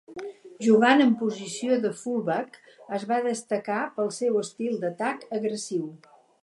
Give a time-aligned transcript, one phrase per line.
[0.67, 2.57] Jugant en posició de fullback,
[2.99, 5.91] es va destacar pel seu estil d'atac agressiu.